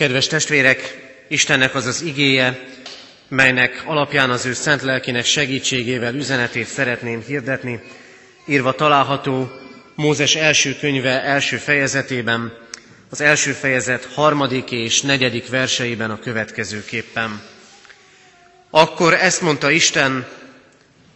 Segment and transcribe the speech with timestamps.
[0.00, 0.98] Kedves testvérek,
[1.28, 2.58] Istennek az az igéje,
[3.28, 7.80] melynek alapján az ő szent lelkének segítségével üzenetét szeretném hirdetni,
[8.46, 9.50] írva található
[9.94, 12.52] Mózes első könyve első fejezetében,
[13.10, 17.40] az első fejezet harmadik és negyedik verseiben a következőképpen.
[18.70, 20.26] Akkor ezt mondta Isten,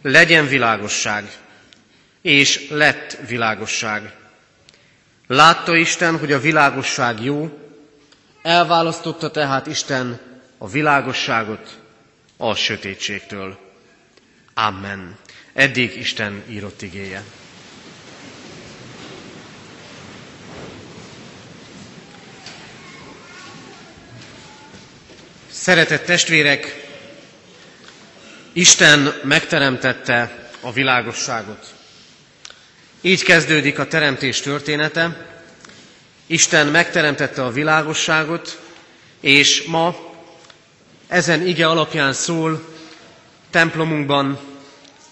[0.01, 1.23] legyen világosság,
[2.21, 4.11] és lett világosság.
[5.27, 7.59] Látta Isten, hogy a világosság jó,
[8.45, 10.19] elválasztotta tehát Isten
[10.57, 11.79] a világosságot
[12.37, 13.57] a sötétségtől.
[14.53, 15.17] Amen.
[15.53, 17.23] Eddig Isten írott igéje.
[25.51, 26.87] Szeretett testvérek,
[28.53, 31.73] Isten megteremtette a világosságot.
[33.01, 35.34] Így kezdődik a teremtés története.
[36.27, 38.59] Isten megteremtette a világosságot,
[39.19, 39.95] és ma
[41.07, 42.73] ezen ige alapján szól
[43.49, 44.39] templomunkban,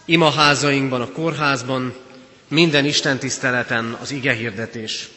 [0.05, 1.95] imaházainkban, a kórházban,
[2.47, 5.07] minden Isten tiszteleten az ige hirdetés.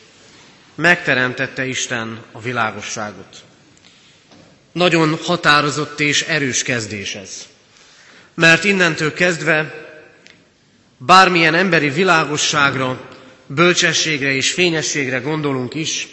[0.75, 3.37] Megteremtette Isten a világosságot.
[4.73, 7.47] Nagyon határozott és erős kezdés ez.
[8.35, 9.85] Mert innentől kezdve
[10.99, 13.01] bármilyen emberi világosságra,
[13.47, 16.09] bölcsességre és fényességre gondolunk is,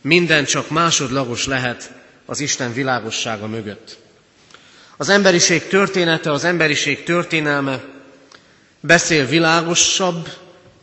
[0.00, 1.92] minden csak másodlagos lehet
[2.26, 3.98] az Isten világossága mögött.
[4.96, 7.84] Az emberiség története, az emberiség történelme
[8.80, 10.28] beszél világosabb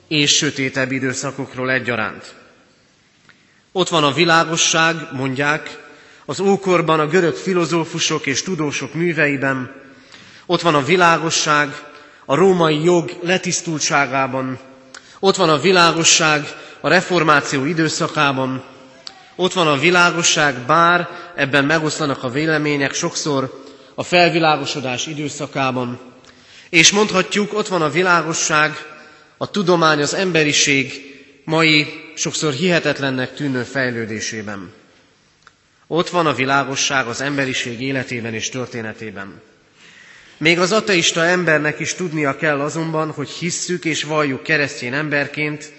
[0.07, 2.33] és sötétebb időszakokról egyaránt.
[3.71, 5.77] Ott van a világosság, mondják,
[6.25, 9.71] az ókorban a görög filozófusok és tudósok műveiben,
[10.45, 11.69] ott van a világosság
[12.25, 14.59] a római jog letisztultságában,
[15.25, 16.47] ott van a világosság
[16.81, 18.63] a reformáció időszakában,
[19.35, 23.63] ott van a világosság, bár ebben megoszlanak a vélemények sokszor
[23.95, 25.99] a felvilágosodás időszakában,
[26.69, 28.71] és mondhatjuk, ott van a világosság,
[29.37, 30.93] a tudomány, az emberiség
[31.45, 34.71] mai sokszor hihetetlennek tűnő fejlődésében.
[35.87, 39.41] Ott van a világosság az emberiség életében és történetében.
[40.43, 45.71] Még az ateista embernek is tudnia kell azonban, hogy hisszük és valljuk keresztény emberként,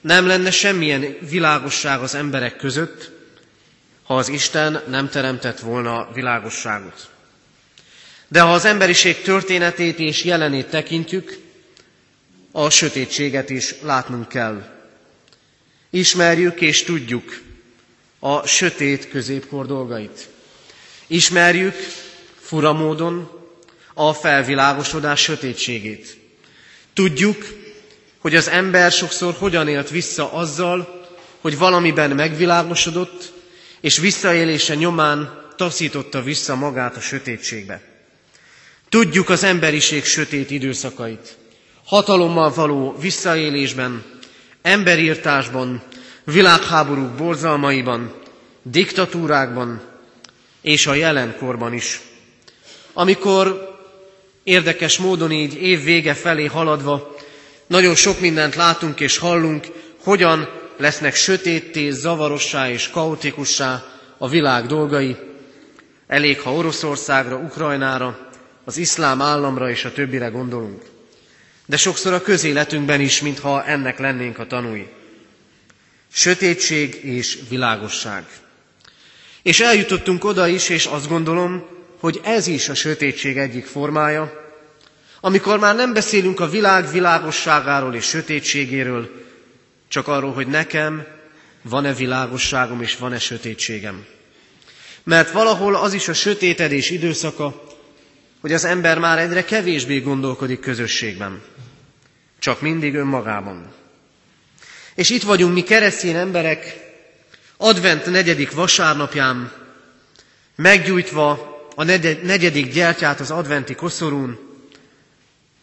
[0.00, 3.10] nem lenne semmilyen világosság az emberek között,
[4.02, 7.08] ha az Isten nem teremtett volna világosságot.
[8.28, 11.38] De ha az emberiség történetét és jelenét tekintjük,
[12.52, 14.62] a sötétséget is látnunk kell.
[15.90, 17.40] Ismerjük és tudjuk
[18.18, 20.28] a sötét középkor dolgait.
[21.06, 21.74] Ismerjük
[22.40, 23.39] furamódon
[24.08, 26.16] a felvilágosodás sötétségét.
[26.94, 27.46] Tudjuk,
[28.18, 31.06] hogy az ember sokszor hogyan élt vissza azzal,
[31.40, 33.32] hogy valamiben megvilágosodott,
[33.80, 37.80] és visszaélése nyomán taszította vissza magát a sötétségbe.
[38.88, 41.36] Tudjuk az emberiség sötét időszakait,
[41.84, 44.04] hatalommal való visszaélésben,
[44.62, 45.82] emberírtásban,
[46.24, 48.14] világháborúk borzalmaiban,
[48.62, 49.80] diktatúrákban
[50.62, 52.00] és a jelenkorban is.
[52.92, 53.69] Amikor
[54.42, 57.14] érdekes módon így év vége felé haladva
[57.70, 59.66] nagyon sok mindent látunk és hallunk,
[60.02, 63.84] hogyan lesznek sötétté, zavarossá és kaotikussá
[64.18, 65.16] a világ dolgai.
[66.06, 68.28] Elég, ha Oroszországra, Ukrajnára,
[68.64, 70.82] az iszlám államra és a többire gondolunk.
[71.66, 74.86] De sokszor a közéletünkben is, mintha ennek lennénk a tanúi.
[76.12, 78.24] Sötétség és világosság.
[79.42, 81.66] És eljutottunk oda is, és azt gondolom,
[82.00, 84.48] hogy ez is a sötétség egyik formája,
[85.20, 89.10] amikor már nem beszélünk a világ világosságáról és sötétségéről,
[89.88, 91.06] csak arról, hogy nekem
[91.62, 94.04] van-e világosságom és van-e sötétségem.
[95.02, 97.62] Mert valahol az is a sötétedés időszaka,
[98.40, 101.42] hogy az ember már egyre kevésbé gondolkodik közösségben,
[102.38, 103.72] csak mindig önmagában.
[104.94, 106.76] És itt vagyunk mi keresztény emberek,
[107.56, 109.52] advent negyedik vasárnapján,
[110.56, 111.49] meggyújtva
[111.80, 111.84] a
[112.22, 114.38] negyedik gyertyát az adventi koszorún,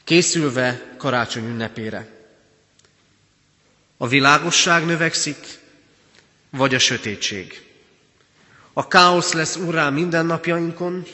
[0.03, 2.07] készülve karácsony ünnepére.
[3.97, 5.37] A világosság növekszik,
[6.49, 7.61] vagy a sötétség.
[8.73, 11.05] A káosz lesz urrá mindennapjainkon,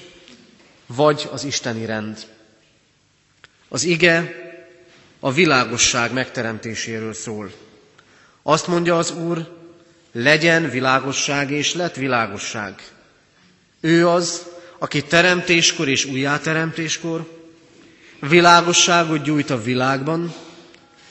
[0.86, 2.18] vagy az isteni rend.
[3.68, 4.34] Az ige
[5.20, 7.52] a világosság megteremtéséről szól.
[8.42, 9.58] Azt mondja az Úr,
[10.12, 12.82] legyen világosság és lett világosság.
[13.80, 14.52] Ő az,
[14.84, 17.42] aki teremtéskor és újjáteremtéskor
[18.20, 20.34] világosságot gyújt a világban,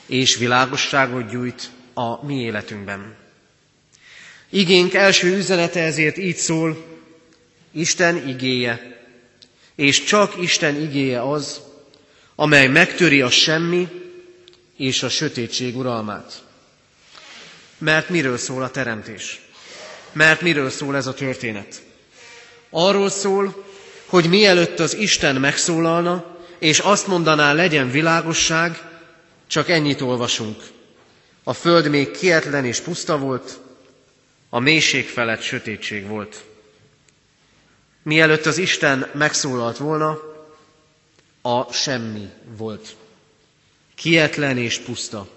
[0.07, 3.15] és világosságot gyújt a mi életünkben.
[4.51, 6.85] Igénk első üzenete ezért így szól,
[7.71, 9.05] Isten igéje,
[9.75, 11.61] és csak Isten igéje az,
[12.35, 13.89] amely megtöri a semmi
[14.77, 16.45] és a sötétség uralmát.
[17.79, 19.41] Mert miről szól a teremtés?
[20.13, 21.91] Mert miről szól ez a történet?
[22.75, 23.65] Arról szól,
[24.07, 26.25] hogy mielőtt az Isten megszólalna,
[26.59, 28.83] és azt mondaná, legyen világosság,
[29.47, 30.63] csak ennyit olvasunk.
[31.45, 33.59] A föld még kietlen és puszta volt,
[34.49, 36.45] a mélység felett sötétség volt.
[38.03, 40.19] Mielőtt az Isten megszólalt volna,
[41.43, 42.97] a semmi volt.
[43.95, 45.29] Kietlen és puszta.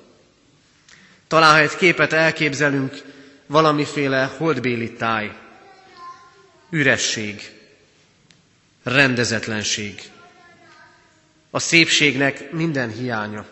[1.27, 3.01] Talán, ha egy képet elképzelünk,
[3.47, 5.31] valamiféle holdbéli táj,
[6.75, 7.51] üresség,
[8.83, 10.01] rendezetlenség,
[11.49, 13.45] a szépségnek minden hiánya.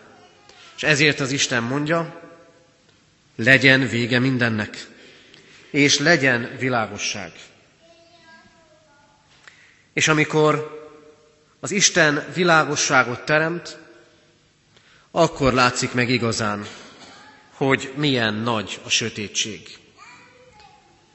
[0.76, 2.20] És ezért az Isten mondja,
[3.36, 4.86] legyen vége mindennek,
[5.70, 7.32] és legyen világosság.
[9.92, 10.82] És amikor
[11.60, 13.78] az Isten világosságot teremt,
[15.10, 16.66] akkor látszik meg igazán,
[17.50, 19.83] hogy milyen nagy a sötétség.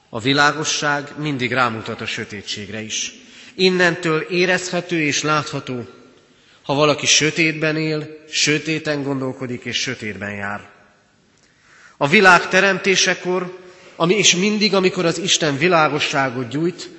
[0.09, 3.13] A világosság mindig rámutat a sötétségre is.
[3.55, 5.87] Innentől érezhető és látható,
[6.63, 10.69] ha valaki sötétben él, sötéten gondolkodik és sötétben jár.
[11.97, 13.57] A világ teremtésekor,
[13.95, 16.89] ami és mindig, amikor az Isten világosságot gyújt,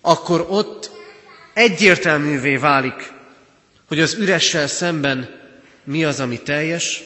[0.00, 0.90] akkor ott
[1.52, 3.12] egyértelművé válik,
[3.88, 5.42] hogy az üressel szemben
[5.84, 7.02] mi az, ami teljes,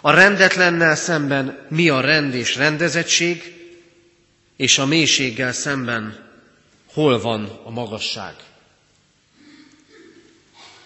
[0.00, 3.55] a rendetlennel szemben mi a rend és rendezettség,
[4.56, 6.30] és a mélységgel szemben
[6.86, 8.34] hol van a magasság.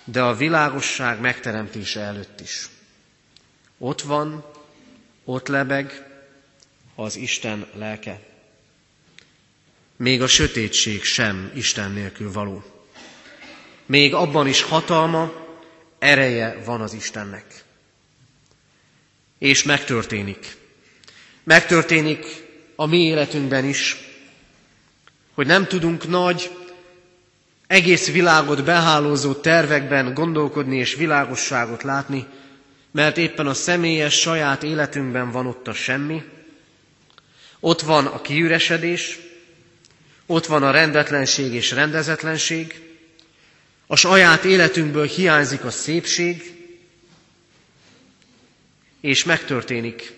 [0.04, 2.68] De a világosság megteremtése előtt is.
[3.78, 4.44] Ott van,
[5.24, 6.06] ott lebeg
[6.94, 8.20] az Isten lelke.
[9.96, 12.62] Még a sötétség sem Isten nélkül való.
[13.86, 15.32] Még abban is hatalma,
[15.98, 17.64] ereje van az Istennek.
[19.38, 20.56] És megtörténik.
[21.42, 22.49] Megtörténik
[22.80, 23.96] a mi életünkben is,
[25.34, 26.50] hogy nem tudunk nagy,
[27.66, 32.26] egész világot behálózó tervekben gondolkodni és világosságot látni,
[32.90, 36.22] mert éppen a személyes saját életünkben van ott a semmi,
[37.60, 39.18] ott van a kiüresedés,
[40.26, 42.80] ott van a rendetlenség és rendezetlenség,
[43.86, 46.54] a saját életünkből hiányzik a szépség,
[49.00, 50.12] és megtörténik,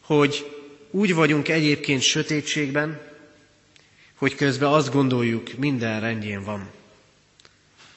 [0.00, 0.55] hogy
[0.90, 3.00] úgy vagyunk egyébként sötétségben,
[4.14, 6.70] hogy közben azt gondoljuk, minden rendjén van.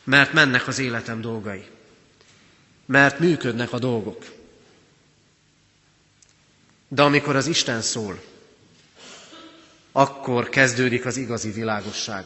[0.03, 1.63] Mert mennek az életem dolgai.
[2.85, 4.25] Mert működnek a dolgok.
[6.87, 8.21] De amikor az Isten szól,
[9.91, 12.25] akkor kezdődik az igazi világosság.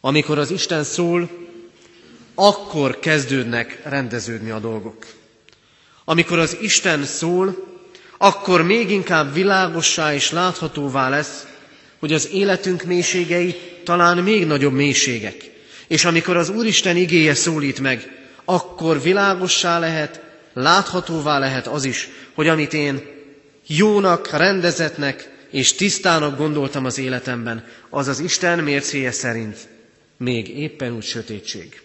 [0.00, 1.30] Amikor az Isten szól,
[2.34, 5.06] akkor kezdődnek rendeződni a dolgok.
[6.04, 7.73] Amikor az Isten szól,
[8.24, 11.46] akkor még inkább világossá és láthatóvá lesz,
[11.98, 13.54] hogy az életünk mélységei
[13.84, 15.50] talán még nagyobb mélységek.
[15.86, 20.20] És amikor az Úristen igéje szólít meg, akkor világossá lehet,
[20.52, 23.02] láthatóvá lehet az is, hogy amit én
[23.66, 29.68] jónak, rendezetnek és tisztának gondoltam az életemben, az az Isten mércéje szerint
[30.16, 31.82] még éppen úgy sötétség.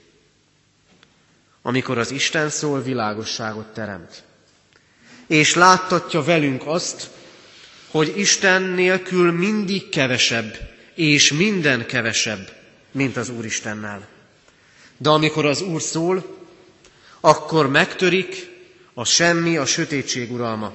[1.61, 4.27] Amikor az Isten szól, világosságot teremt.
[5.29, 7.09] És láttatja velünk azt,
[7.91, 10.57] hogy Isten nélkül mindig kevesebb,
[10.95, 12.51] és minden kevesebb,
[12.91, 14.07] mint az Úristennel.
[14.97, 16.37] De amikor az Úr szól,
[17.19, 18.49] akkor megtörik
[18.93, 20.73] a semmi, a sötétség uralma.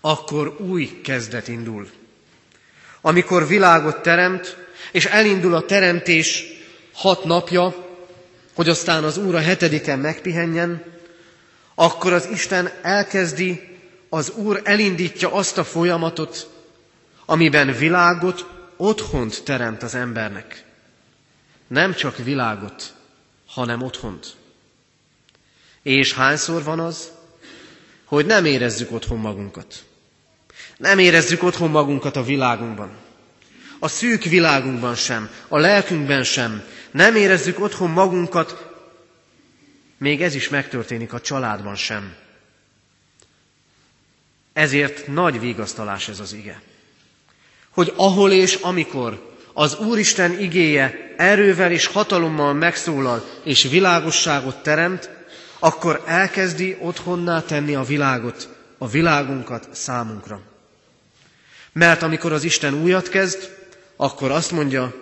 [0.00, 1.88] Akkor új kezdet indul.
[3.00, 4.56] Amikor világot teremt,
[4.92, 6.44] és elindul a teremtés
[6.92, 7.86] hat napja,
[8.54, 10.97] hogy aztán az Úr a hetediken megpihenjen,
[11.80, 16.50] akkor az Isten elkezdi, az Úr elindítja azt a folyamatot,
[17.26, 20.64] amiben világot, otthont teremt az embernek.
[21.66, 22.94] Nem csak világot,
[23.46, 24.36] hanem otthont.
[25.82, 27.10] És hányszor van az,
[28.04, 29.84] hogy nem érezzük otthon magunkat.
[30.76, 32.90] Nem érezzük otthon magunkat a világunkban.
[33.78, 36.62] A szűk világunkban sem, a lelkünkben sem.
[36.90, 38.67] Nem érezzük otthon magunkat,
[39.98, 42.14] még ez is megtörténik a családban sem.
[44.52, 46.62] Ezért nagy vigasztalás ez az ige.
[47.70, 55.10] Hogy ahol és amikor az Úristen igéje erővel és hatalommal megszólal és világosságot teremt,
[55.58, 60.40] akkor elkezdi otthonná tenni a világot, a világunkat számunkra.
[61.72, 63.56] Mert amikor az Isten újat kezd,
[63.96, 64.94] akkor azt mondja,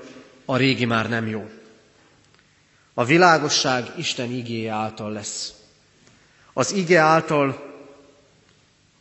[0.45, 1.49] a régi már nem jó.
[2.99, 5.53] A világosság Isten igéje által lesz.
[6.53, 7.75] Az ige által,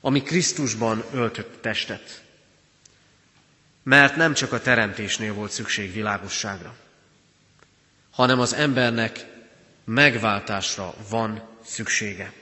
[0.02, 2.24] ami Krisztusban öltött testet.
[3.84, 6.76] Mert nem csak a teremtésnél volt szükség világosságra,
[8.12, 9.26] hanem az embernek
[9.84, 12.34] megváltásra van szüksége.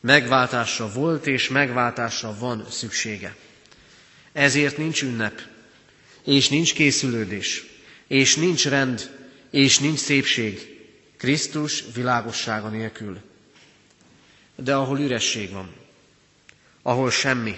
[0.00, 3.36] Megváltásra volt és megváltásra van szüksége.
[4.32, 5.40] Ezért nincs ünnep,
[6.24, 7.64] és nincs készülődés,
[8.06, 9.20] és nincs rend,
[9.50, 10.71] és nincs szépség
[11.22, 13.20] Krisztus világossága nélkül.
[14.56, 15.74] De ahol üresség van,
[16.82, 17.56] ahol semmi,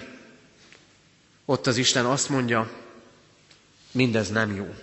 [1.45, 2.71] ott az Isten azt mondja,
[3.91, 4.75] mindez nem jó.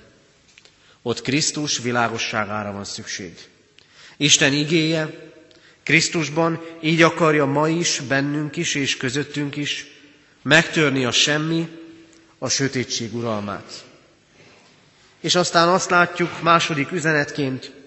[1.03, 3.39] Ott Krisztus világosságára van szükség.
[4.17, 5.33] Isten igéje
[5.83, 9.87] Krisztusban így akarja ma is, bennünk is és közöttünk is
[10.43, 11.69] megtörni a semmi,
[12.39, 13.85] a sötétség uralmát.
[15.21, 17.81] És aztán azt látjuk második üzenetként,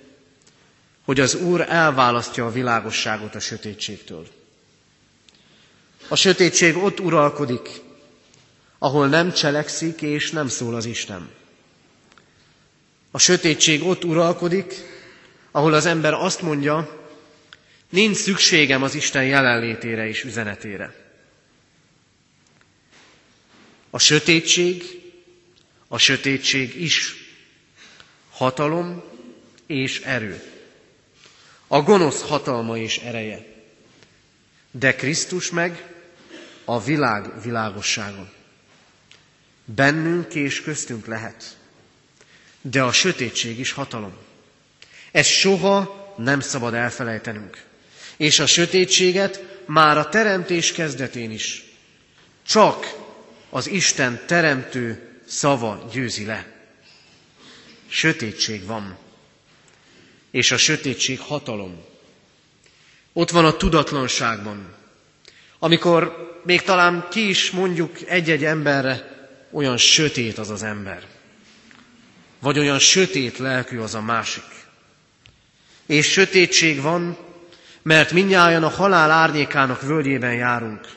[1.06, 4.28] hogy az Úr elválasztja a világosságot a sötétségtől.
[6.08, 7.70] A sötétség ott uralkodik,
[8.78, 11.30] ahol nem cselekszik és nem szól az Isten.
[13.12, 14.74] A sötétség ott uralkodik,
[15.52, 17.06] ahol az ember azt mondja,
[17.90, 20.96] nincs szükségem az Isten jelenlétére és üzenetére.
[23.90, 24.84] A sötétség,
[25.88, 27.14] a sötétség is
[28.32, 29.04] hatalom
[29.68, 30.55] és erő.
[31.68, 33.46] A gonosz hatalma és ereje.
[34.72, 35.94] De Krisztus meg
[36.66, 38.32] a világ világossága.
[39.66, 41.58] Bennünk és köztünk lehet.
[42.62, 44.14] De a sötétség is hatalom.
[45.12, 47.64] Ez soha nem szabad elfelejtenünk.
[48.18, 51.64] És a sötétséget már a teremtés kezdetén is
[52.48, 52.96] csak
[53.50, 56.46] az Isten teremtő szava győzi le.
[57.88, 58.98] Sötétség van,
[60.36, 61.84] és a sötétség hatalom.
[63.14, 64.74] Ott van a tudatlanságban,
[65.60, 69.18] amikor még talán ki is mondjuk egy-egy emberre,
[69.52, 71.04] olyan sötét az az ember.
[72.40, 74.44] Vagy olyan sötét lelkű az a másik.
[75.86, 77.18] És sötétség van,
[77.82, 80.88] mert mindnyájan a halál árnyékának völgyében járunk.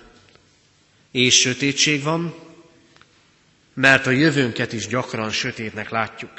[1.10, 2.34] És sötétség van,
[3.74, 6.32] mert a jövőnket is gyakran sötétnek látjuk.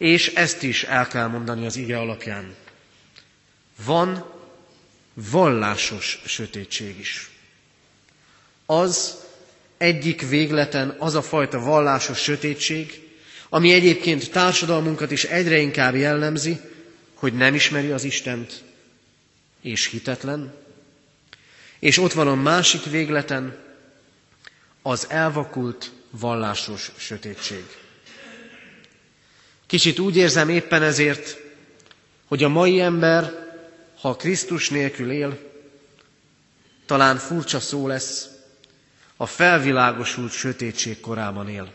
[0.00, 2.54] És ezt is el kell mondani az ige alapján.
[3.84, 4.24] Van
[5.14, 7.30] vallásos sötétség is.
[8.66, 9.16] Az
[9.78, 13.08] egyik végleten az a fajta vallásos sötétség,
[13.48, 16.60] ami egyébként társadalmunkat is egyre inkább jellemzi,
[17.14, 18.62] hogy nem ismeri az Istent,
[19.60, 20.54] és hitetlen.
[21.78, 23.58] És ott van a másik végleten
[24.82, 27.64] az elvakult vallásos sötétség.
[29.70, 31.36] Kicsit úgy érzem éppen ezért,
[32.26, 33.32] hogy a mai ember,
[34.00, 35.38] ha Krisztus nélkül él,
[36.86, 38.28] talán furcsa szó lesz,
[39.16, 41.72] a felvilágosult sötétség korában él.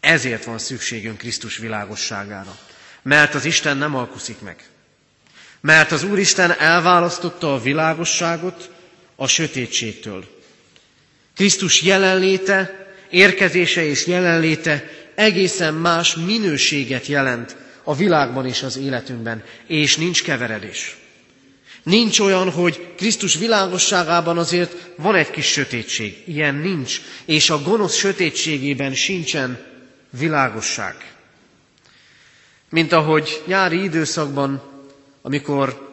[0.00, 2.58] Ezért van szükségünk Krisztus világosságára,
[3.02, 4.68] mert az Isten nem alkuszik meg.
[5.60, 8.70] Mert az Úristen elválasztotta a világosságot
[9.16, 10.24] a sötétségtől.
[11.34, 19.96] Krisztus jelenléte, érkezése és jelenléte egészen más minőséget jelent a világban és az életünkben, és
[19.96, 20.96] nincs keveredés.
[21.82, 26.22] Nincs olyan, hogy Krisztus világosságában azért van egy kis sötétség.
[26.26, 29.58] Ilyen nincs, és a gonosz sötétségében sincsen
[30.18, 30.94] világosság.
[32.70, 34.62] Mint ahogy nyári időszakban,
[35.22, 35.88] amikor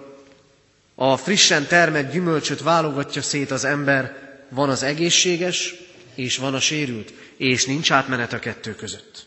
[0.95, 4.15] a frissen termett gyümölcsöt válogatja szét az ember,
[4.49, 5.73] van az egészséges,
[6.17, 9.25] és van a sérült, és nincs átmenet a kettő között.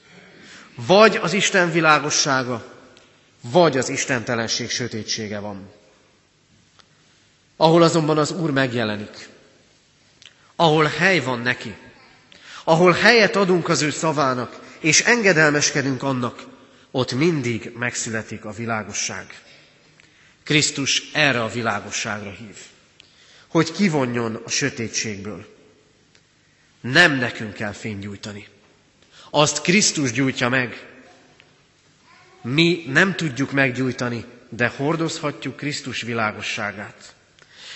[0.75, 2.75] Vagy az Isten világossága,
[3.41, 5.71] vagy az istentelenség sötétsége van.
[7.57, 9.29] Ahol azonban az Úr megjelenik,
[10.57, 11.75] ahol hely van neki,
[12.65, 16.43] ahol helyet adunk az ő szavának, és engedelmeskedünk annak,
[16.91, 19.43] ott mindig megszületik a világosság.
[20.45, 22.57] Krisztus erre a világosságra hív
[23.51, 25.50] hogy kivonjon a sötétségből.
[26.81, 28.47] Nem nekünk kell fénygyújtani.
[29.31, 30.87] Azt Krisztus gyújtja meg.
[32.43, 37.15] Mi nem tudjuk meggyújtani, de hordozhatjuk Krisztus világosságát.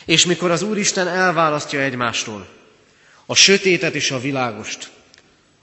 [0.04, 2.49] És mikor az Úristen elválasztja egymástól
[3.26, 4.90] a sötétet és a világost,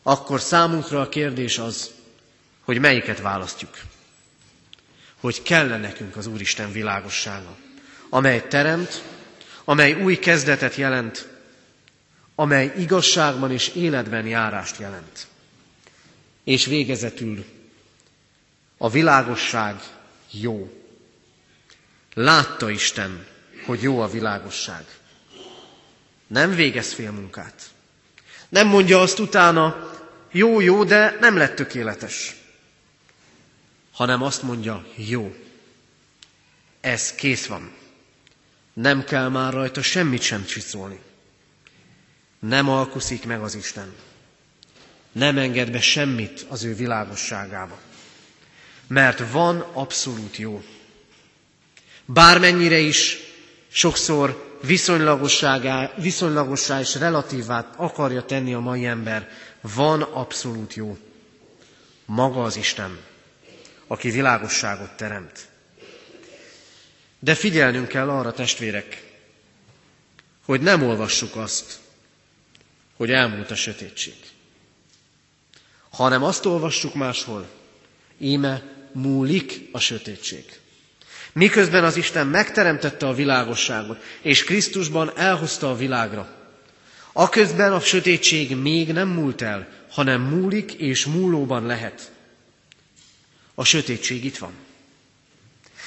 [0.04, 1.92] akkor számunkra a kérdés az,
[2.64, 3.78] hogy melyiket választjuk.
[5.20, 7.58] Hogy kell nekünk az Úristen világossága,
[8.10, 9.04] amely teremt,
[9.64, 11.28] amely új kezdetet jelent,
[12.42, 15.28] amely igazságban és életben járást jelent.
[16.44, 17.46] És végezetül
[18.78, 19.76] a világosság
[20.32, 20.72] jó.
[22.14, 23.26] Látta Isten,
[23.66, 24.86] hogy jó a világosság.
[26.28, 27.70] Nem végez fél munkát.
[28.50, 29.92] Nem mondja azt utána,
[30.32, 32.36] jó, jó, de nem lett tökéletes.
[33.92, 35.36] Hanem azt mondja, jó,
[36.80, 37.74] ez kész van.
[38.74, 41.10] Nem kell már rajta semmit sem csiszolni.
[42.48, 43.94] Nem alkuszik meg az Isten.
[45.12, 47.80] Nem enged be semmit az ő világosságába.
[48.88, 50.64] Mert van abszolút jó.
[52.06, 53.18] Bármennyire is
[53.68, 54.58] sokszor
[55.96, 59.30] viszonylagossá és relatívát akarja tenni a mai ember,
[59.62, 60.98] van abszolút jó.
[62.06, 63.00] Maga az Isten,
[63.88, 65.48] aki világosságot teremt.
[67.20, 69.04] De figyelnünk kell arra, testvérek,
[70.46, 71.81] hogy nem olvassuk azt,
[73.02, 74.14] hogy elmúlt a sötétség.
[75.90, 77.48] Hanem azt olvassuk máshol,
[78.18, 80.44] íme múlik a sötétség.
[81.34, 86.30] Miközben az Isten megteremtette a világosságot, és Krisztusban elhozta a világra.
[87.14, 92.12] Aközben a sötétség még nem múlt el, hanem múlik és múlóban lehet.
[93.56, 94.54] A sötétség itt van.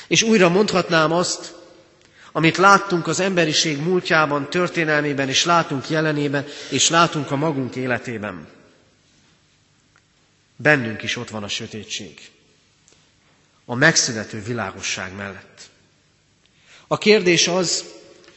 [0.07, 1.55] És újra mondhatnám azt,
[2.37, 8.47] amit láttunk az emberiség múltjában, történelmében, és látunk jelenében, és látunk a magunk életében.
[10.57, 12.21] Bennünk is ott van a sötétség.
[13.65, 15.61] A megszülető világosság mellett.
[16.87, 17.85] A kérdés az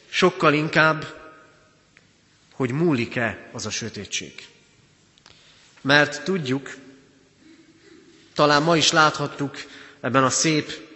[0.09, 1.05] sokkal inkább,
[2.53, 4.47] hogy múlik-e az a sötétség.
[5.81, 6.75] Mert tudjuk,
[8.33, 9.55] talán ma is láthattuk
[10.01, 10.86] ebben a szép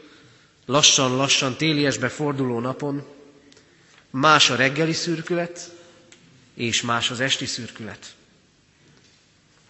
[0.72, 3.04] lassan-lassan téliesbe forduló napon
[4.10, 5.70] más a reggeli szürkület,
[6.54, 8.14] és más az esti szürkület.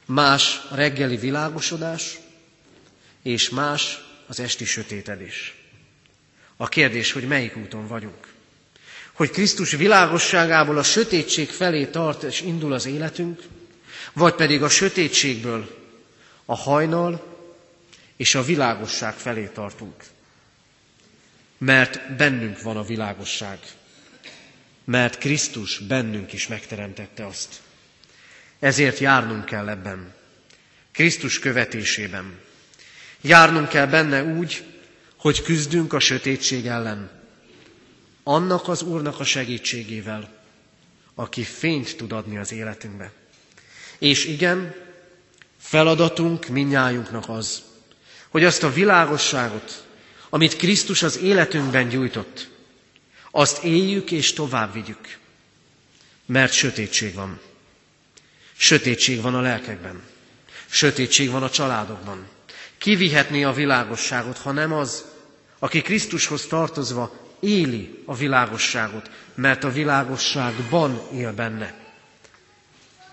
[0.06, 2.20] Más a reggeli világosodás,
[3.22, 5.56] és más az esti sötétedés.
[6.58, 8.28] A kérdés, hogy melyik úton vagyunk.
[9.14, 13.42] Hogy Krisztus világosságából a sötétség felé tart és indul az életünk,
[14.14, 15.78] vagy pedig a sötétségből
[16.46, 17.38] a hajnal
[18.16, 19.94] és a világosság felé tartunk
[21.66, 23.60] mert bennünk van a világosság,
[24.86, 27.62] mert Krisztus bennünk is megteremtette azt.
[28.60, 30.14] Ezért járnunk kell ebben,
[30.92, 32.40] Krisztus követésében.
[33.22, 34.64] Járnunk kell benne úgy,
[35.16, 37.12] hogy küzdünk a sötétség ellen,
[38.24, 40.34] annak az Úrnak a segítségével,
[41.16, 43.12] aki fényt tud adni az életünkbe.
[43.98, 44.76] És igen,
[45.60, 47.64] feladatunk minnyájunknak az,
[48.30, 49.90] hogy azt a világosságot,
[50.34, 52.50] amit Krisztus az életünkben gyújtott,
[53.32, 55.18] azt éljük és tovább vigyük,
[56.26, 57.40] mert sötétség van.
[58.58, 60.02] Sötétség van a lelkekben.
[60.70, 62.28] Sötétség van a családokban.
[62.78, 65.06] Ki vihetné a világosságot, ha nem az,
[65.60, 71.74] aki Krisztushoz tartozva éli a világosságot, mert a világosságban él benne.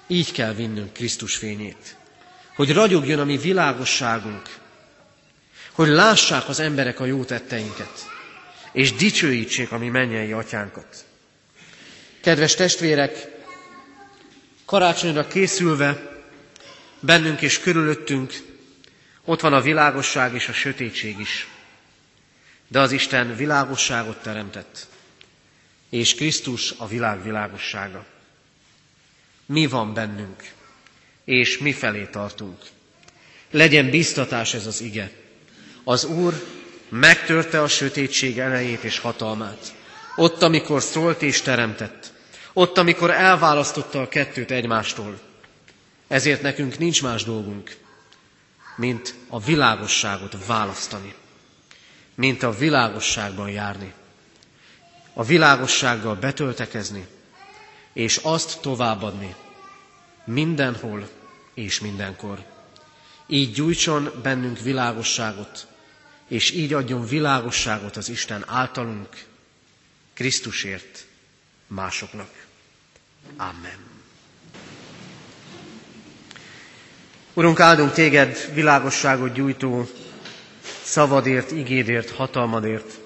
[0.07, 1.97] Így kell vinnünk Krisztus fényét,
[2.55, 4.58] hogy ragyogjon a mi világosságunk,
[5.79, 8.09] hogy lássák az emberek a jó tetteinket,
[8.73, 11.05] és dicsőítsék a mi mennyei atyánkat.
[12.21, 13.29] Kedves testvérek,
[14.65, 16.17] karácsonyra készülve,
[17.01, 18.33] bennünk és körülöttünk,
[19.25, 21.49] ott van a világosság és a sötétség is.
[22.69, 24.87] De az Isten világosságot teremtett,
[25.91, 28.05] és Krisztus a világ világossága.
[29.47, 30.43] Mi van bennünk,
[31.25, 32.59] és mi felé tartunk.
[33.51, 35.27] Legyen biztatás ez az ige.
[35.89, 36.45] Az Úr
[36.89, 39.75] megtörte a sötétség elejét és hatalmát.
[40.17, 42.13] Ott, amikor szólt és teremtett.
[42.53, 45.19] Ott, amikor elválasztotta a kettőt egymástól.
[46.09, 47.77] Ezért nekünk nincs más dolgunk,
[48.77, 51.15] mint a világosságot választani.
[52.15, 53.93] Mint a világosságban járni.
[55.13, 57.07] A világossággal betöltekezni,
[57.93, 59.35] és azt továbbadni
[60.25, 61.09] mindenhol
[61.55, 62.45] és mindenkor.
[63.27, 65.67] Így gyújtson bennünk világosságot,
[66.29, 69.09] és így adjon világosságot az Isten általunk,
[70.15, 71.07] Krisztusért
[71.67, 72.31] másoknak.
[73.37, 73.87] Amen.
[77.35, 79.89] Urunk, áldunk téged világosságot gyújtó
[80.83, 82.99] szavadért, igédért, hatalmadért.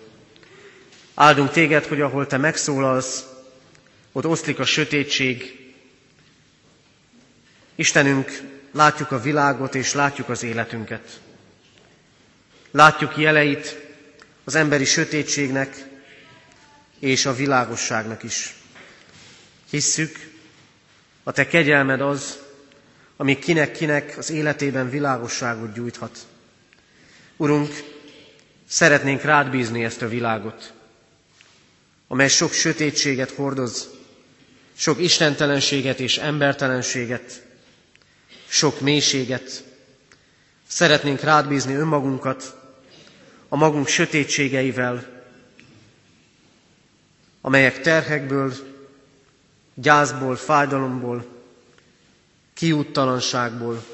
[1.14, 3.24] Áldunk téged, hogy ahol te megszólalsz,
[4.12, 5.60] ott oszlik a sötétség.
[7.74, 8.40] Istenünk,
[8.72, 11.20] látjuk a világot és látjuk az életünket.
[12.74, 13.76] Látjuk jeleit
[14.44, 15.84] az emberi sötétségnek
[16.98, 18.54] és a világosságnak is.
[19.70, 20.30] Hisszük,
[21.24, 22.38] A te kegyelmed az,
[23.16, 26.18] ami kinek-kinek az életében világosságot gyújthat.
[27.36, 27.82] Urunk,
[28.68, 30.72] szeretnénk rád bízni ezt a világot,
[32.08, 33.88] amely sok sötétséget hordoz,
[34.76, 37.42] sok istentelenséget és embertelenséget,
[38.48, 39.64] sok mélységet.
[40.68, 42.61] Szeretnénk rád bízni önmagunkat,
[43.52, 45.06] a magunk sötétségeivel,
[47.40, 48.52] amelyek terhekből,
[49.74, 51.26] gyászból, fájdalomból,
[52.54, 53.84] kiúttalanságból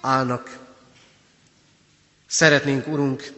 [0.00, 0.58] állnak.
[2.26, 3.32] Szeretnénk, Urunk,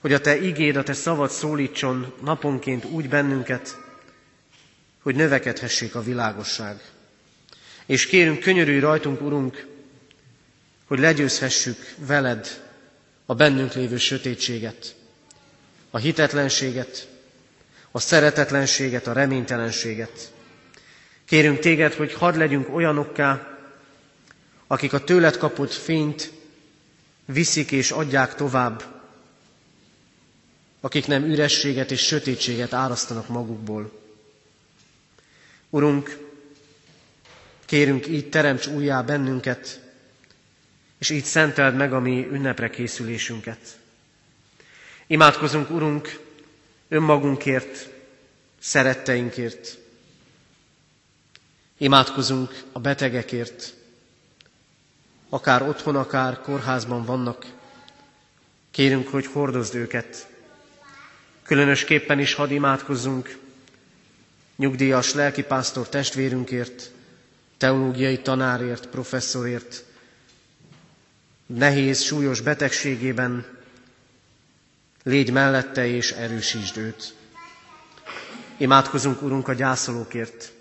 [0.00, 3.76] hogy a Te igéd, a Te szavad szólítson naponként úgy bennünket,
[5.02, 6.80] hogy növekedhessék a világosság.
[7.86, 9.66] És kérünk, könyörülj rajtunk, Urunk,
[10.86, 12.66] hogy legyőzhessük veled
[13.30, 14.94] a bennünk lévő sötétséget,
[15.90, 17.08] a hitetlenséget,
[17.90, 20.32] a szeretetlenséget, a reménytelenséget.
[21.24, 23.58] Kérünk téged, hogy hadd legyünk olyanokká,
[24.66, 26.32] akik a tőled kapott fényt
[27.24, 28.82] viszik és adják tovább,
[30.80, 34.00] akik nem ürességet és sötétséget árasztanak magukból.
[35.70, 36.18] Urunk,
[37.64, 39.87] kérünk így teremts újjá bennünket,
[40.98, 43.78] és így szenteld meg a mi ünnepre készülésünket.
[45.06, 46.20] Imádkozunk, Urunk,
[46.88, 47.88] önmagunkért,
[48.58, 49.78] szeretteinkért.
[51.78, 53.74] Imádkozunk a betegekért,
[55.28, 57.46] akár otthon, akár kórházban vannak.
[58.70, 60.28] Kérünk, hogy hordozd őket.
[61.42, 63.38] Különösképpen is hadd imádkozzunk
[64.56, 66.90] nyugdíjas lelkipásztor testvérünkért,
[67.56, 69.84] teológiai tanárért, professzorért,
[71.48, 73.46] nehéz, súlyos betegségében
[75.02, 77.14] légy mellette és erősítsd őt.
[78.56, 80.52] Imádkozunk, Urunk, a gyászolókért,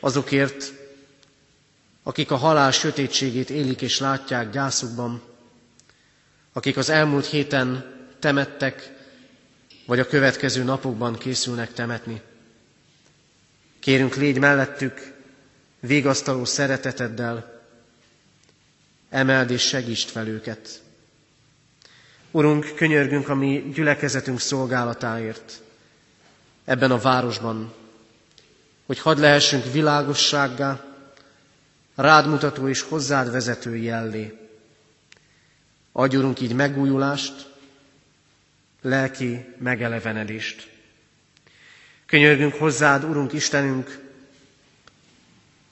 [0.00, 0.72] azokért,
[2.02, 5.22] akik a halál sötétségét élik és látják gyászukban,
[6.52, 8.94] akik az elmúlt héten temettek,
[9.86, 12.20] vagy a következő napokban készülnek temetni.
[13.80, 15.12] Kérünk, légy mellettük,
[15.80, 17.55] végasztaló szereteteddel,
[19.10, 20.82] emeld és segítsd fel őket.
[22.30, 25.60] Urunk, könyörgünk a mi gyülekezetünk szolgálatáért
[26.64, 27.72] ebben a városban,
[28.86, 30.84] hogy hadd lehessünk világossággá,
[31.94, 34.38] rád és hozzád vezető jellé.
[35.92, 37.50] Adj, Urunk, így megújulást,
[38.82, 40.70] lelki megelevenedést.
[42.06, 43.98] Könyörgünk hozzád, Urunk Istenünk,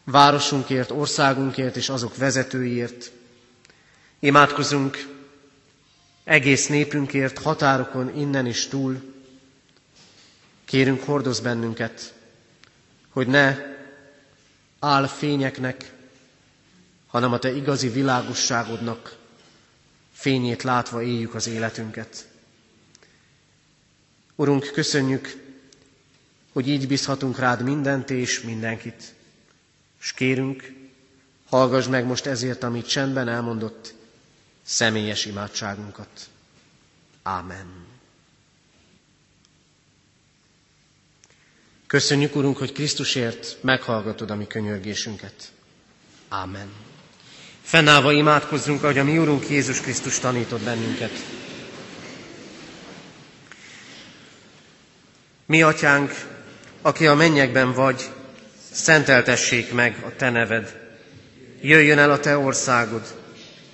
[0.04, 3.12] városunkért, országunkért és azok vezetőiért.
[4.24, 5.08] Imádkozunk
[6.24, 9.14] egész népünkért, határokon innen is túl.
[10.64, 12.14] Kérünk, hordoz bennünket,
[13.08, 13.56] hogy ne
[14.78, 15.92] áll fényeknek,
[17.06, 19.16] hanem a Te igazi világosságodnak
[20.12, 22.28] fényét látva éljük az életünket.
[24.34, 25.36] Urunk, köszönjük,
[26.52, 29.14] hogy így bízhatunk rád mindent és mindenkit.
[30.00, 30.72] És kérünk,
[31.48, 33.94] hallgass meg most ezért, amit csendben elmondott,
[34.64, 36.08] személyes imádságunkat.
[37.22, 37.86] Ámen.
[41.86, 45.52] Köszönjük, Urunk, hogy Krisztusért meghallgatod a mi könyörgésünket.
[46.28, 46.68] Ámen.
[47.62, 51.12] Fennállva imádkozzunk, ahogy a mi Urunk Jézus Krisztus tanított bennünket.
[55.46, 56.12] Mi, Atyánk,
[56.82, 58.10] aki a mennyekben vagy,
[58.70, 60.80] szenteltessék meg a Te neved.
[61.60, 63.23] Jöjjön el a Te országod,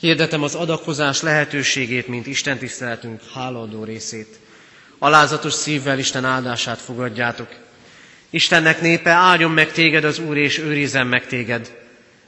[0.00, 4.38] Hirdetem az adakozás lehetőségét, mint Isten tiszteletünk hálaadó részét.
[4.98, 7.48] Alázatos szívvel Isten áldását fogadjátok.
[8.30, 11.72] Istennek népe, áldjon meg téged az Úr, és őrizzen meg téged.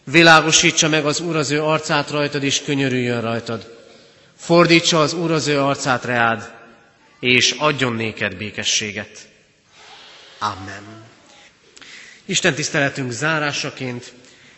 [0.05, 3.75] Világosítsa meg az Úr az ő arcát rajtad, és könyörüljön rajtad.
[4.37, 6.55] Fordítsa az Úr az ő arcát reád,
[7.21, 9.29] és adjon néked békességet.
[10.39, 10.83] Amen.
[12.25, 14.13] Isten tiszteletünk zárásaként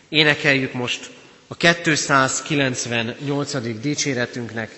[0.09, 1.09] énekeljük most
[1.51, 3.79] a 298.
[3.81, 4.71] dicséretünknek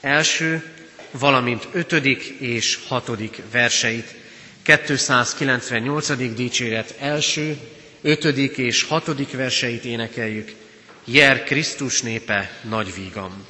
[0.00, 0.62] első,
[1.10, 4.14] valamint ötödik és hatodik verseit.
[4.62, 6.34] 298.
[6.34, 7.56] dicséret első,
[8.02, 10.52] ötödik és hatodik verseit énekeljük.
[11.04, 13.46] Jer Krisztus népe nagy vígam.